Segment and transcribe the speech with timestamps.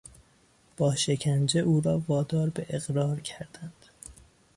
[0.77, 3.85] با شکنجه او را وادار به اقرار کردند.